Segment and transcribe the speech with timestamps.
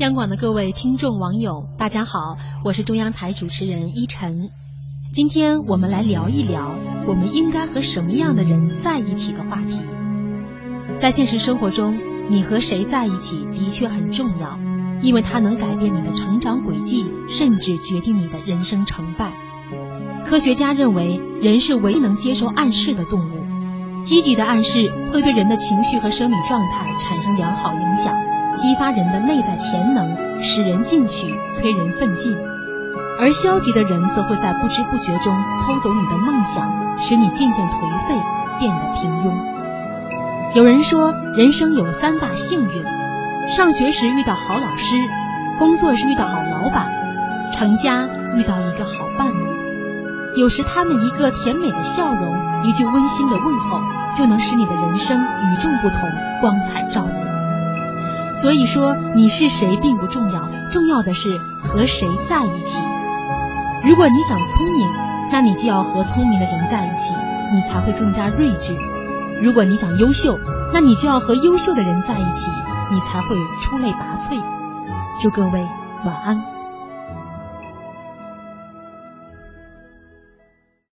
[0.00, 4.50] 央广的各位听众网友，大家好，我是中央台主持人依晨。
[5.14, 6.74] 今天我们来聊一聊
[7.06, 9.80] 我们应该和什么样的人在一起的话题。
[10.98, 11.98] 在现实生活中，
[12.28, 14.58] 你和谁在一起的确很重要，
[15.00, 19.32] 因为它能改变你的成长轨迹，甚至决定你的人生成败。
[20.26, 23.53] 科学家认为，人是唯一能接受暗示的动物。
[24.04, 28.14] 积极的暗示会对人的情绪和生理状态产生良好影响，
[28.54, 32.36] 激发人的内在潜能，使人进取，催人奋进。
[33.18, 38.14] 而消极的人则会在不知不觉中偷走你的梦想，使你渐渐颓废，
[38.58, 39.32] 变得平庸。
[40.54, 42.84] 有人说，人生有三大幸运：
[43.48, 44.96] 上学时遇到好老师，
[45.58, 46.86] 工作时遇到好老板，
[47.52, 49.13] 成家遇到一个好。
[50.36, 53.80] 有时他们一个甜美的笑容，一句温馨的问候，
[54.16, 56.00] 就能使你的人生与众不同，
[56.40, 58.34] 光彩照人。
[58.34, 62.80] 所以说，你是谁并不重要，重要的是和谁在一起。
[63.84, 64.88] 如果你想聪明，
[65.30, 67.14] 那你就要和聪明的人在一起，
[67.52, 68.74] 你才会更加睿智；
[69.40, 70.36] 如果你想优秀，
[70.72, 72.50] 那你就要和优秀的人在一起，
[72.90, 74.42] 你才会出类拔萃。
[75.22, 75.64] 祝各位
[76.04, 76.42] 晚安。